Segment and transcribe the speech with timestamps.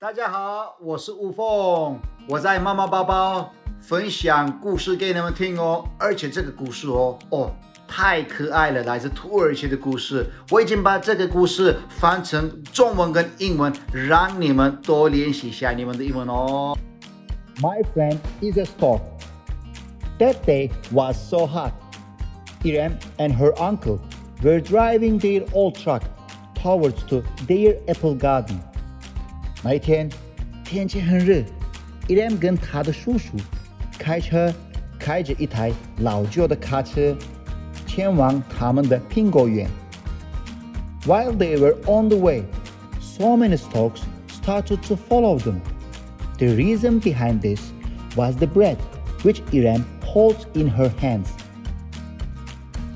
[0.00, 5.84] 大家好，我是吴凤，我在妈妈包包分享故事给你们听哦。
[5.98, 7.54] 而且这个故事哦，哦，
[7.86, 10.26] 太可爱了，来自土耳其的故事。
[10.50, 16.74] 我已经把这个故事翻成中文跟英文，让你们多练习一下你们的英文哦。
[17.60, 19.02] My friend is a stork.
[20.18, 21.72] That day was so hot.
[22.62, 23.98] Irem and her uncle
[24.42, 26.04] were driving their old truck
[26.54, 28.60] towards to their apple garden.
[29.65, 29.79] While
[41.33, 42.45] they were on the way,
[42.99, 45.61] so many storks started to follow them.
[46.37, 47.71] The reason behind this
[48.15, 48.77] was the bread
[49.23, 51.29] which Irem holds in her hands.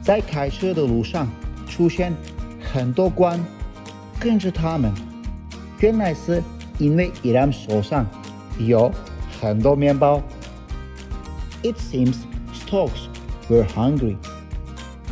[0.03, 1.27] 在开车的路上
[1.67, 2.13] 出现
[2.61, 3.39] 很多光，
[4.19, 4.93] 跟着他们，
[5.79, 6.43] 原来是
[6.79, 8.05] 因为伊朗手上
[8.57, 8.91] 有
[9.39, 10.19] 很多面包。
[11.61, 12.15] It seems
[12.53, 13.07] storks
[13.49, 14.15] were hungry。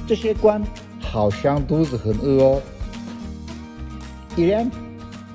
[0.07, 0.63] 这些官
[1.01, 2.61] 好像肚子很饿哦。
[4.37, 4.69] Irem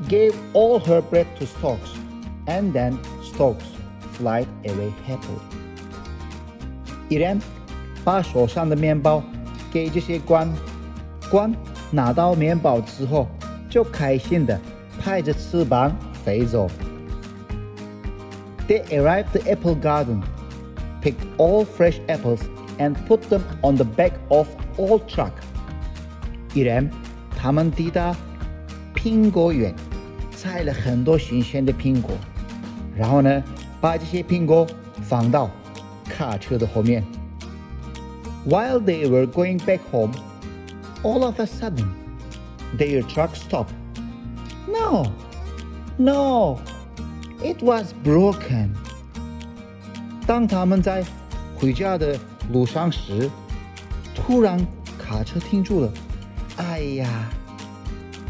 [0.09, 1.93] gave all her bread to storks,
[2.47, 3.67] and then storks
[4.17, 5.43] flied away happily.
[7.09, 7.39] 伊然
[8.05, 9.23] 把手上的面包
[9.71, 10.51] 给这些官，
[11.31, 11.55] 官
[11.91, 13.28] 拿到面包之后，
[13.69, 14.59] 就开心的
[14.99, 15.95] 拍着翅膀。
[16.26, 16.67] 飞走。
[18.67, 20.22] They arrived at the apple garden,
[21.02, 22.42] picked all fresh apples,
[22.78, 25.31] and put them on the back of old truck.
[26.53, 26.90] 依然，
[27.36, 28.16] 他们抵达
[28.95, 29.73] 苹果园，
[30.36, 32.12] 采了很多新鲜的苹果，
[32.95, 33.44] 然后呢，
[33.80, 34.67] 把这些苹果
[35.02, 35.50] 放到
[36.09, 37.03] 卡车的后面。
[38.48, 40.14] while they were going back home,
[41.03, 41.86] all of a sudden,
[42.78, 43.73] their truck stopped.
[44.67, 45.12] No,
[45.98, 46.59] no,
[47.43, 48.71] it was broken.
[50.27, 51.05] 当他们在
[51.57, 52.19] 回家的
[52.53, 53.31] 路上时，
[54.15, 54.65] 突然
[54.99, 55.93] 卡车停住了。
[56.56, 57.31] 哎呀，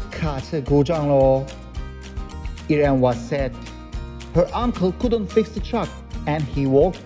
[0.09, 1.43] 卡车故障喽
[2.67, 3.51] ！Irem was sad.
[4.33, 5.87] Her uncle couldn't fix the truck,
[6.25, 6.99] and he walked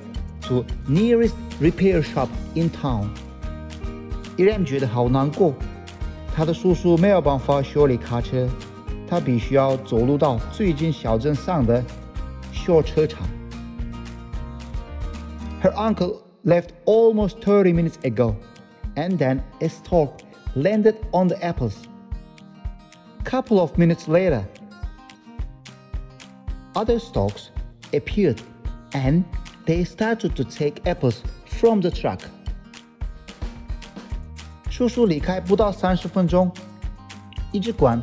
[0.44, 3.10] to nearest repair shop in town.
[4.38, 5.54] Irem 觉得好难过，
[6.36, 8.48] 他的叔叔没有办法修理卡车。
[9.09, 11.84] 他必须要走路到最近小镇上的
[12.53, 13.27] 修车厂。
[15.62, 18.34] Her uncle left almost 30 minutes ago,
[18.97, 20.11] and then a stork
[20.55, 21.75] landed on the apples.
[23.25, 24.45] Couple of minutes later,
[26.75, 27.50] other storks
[27.93, 28.41] appeared
[28.93, 29.25] and
[29.67, 32.21] they started to take apples from the truck.
[34.69, 36.50] 叔叔离开不到三十分钟，
[37.53, 38.00] 一只鹳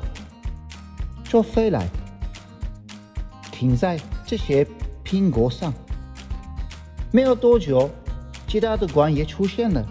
[1.25, 1.89] 就飞来，
[3.51, 4.67] 停在这些
[5.05, 5.73] 苹果上。
[7.11, 7.91] 没有多久，
[8.47, 9.85] 其他的鹳也出现了，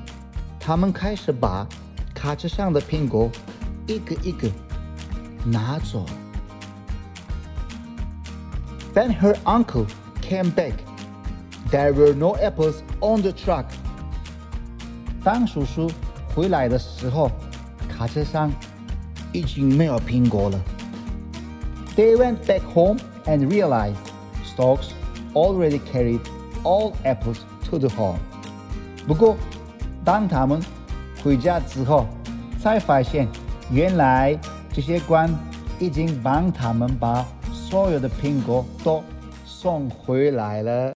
[0.60, 1.68] 他们开始把
[2.14, 3.30] 卡车上的苹果
[3.88, 4.50] 一个一个
[5.46, 6.06] 拿走。
[8.94, 9.86] Then her uncle
[10.22, 10.74] came back.
[11.72, 13.66] There were no apples on the truck.
[15.24, 15.90] 当叔叔
[16.36, 17.32] 回来的时候，
[17.90, 18.52] 卡车上
[19.32, 20.60] 已经没有苹果了。
[21.96, 23.98] They went back home and realized
[24.44, 24.94] storks
[25.36, 26.22] already carried
[26.64, 27.40] all apples
[27.70, 28.16] to the hall.
[29.08, 29.36] 不过，
[30.04, 30.60] 当他们
[31.24, 32.08] 回家之后，
[32.60, 33.28] 才发现
[33.70, 34.40] 原来
[34.74, 35.30] 这些官
[35.80, 39.04] 已经帮他们把所有的苹果都
[39.46, 40.93] 送回来了。